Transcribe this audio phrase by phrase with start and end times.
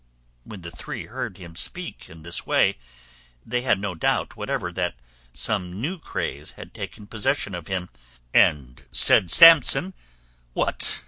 [0.45, 2.79] When the three heard him speak in this way,
[3.45, 4.95] they had no doubt whatever that
[5.31, 7.87] some new craze had taken possession of him;
[8.33, 9.93] and said Samson,
[10.53, 10.99] "What?